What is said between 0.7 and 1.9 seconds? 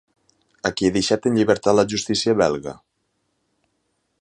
qui ha deixat en llibertat la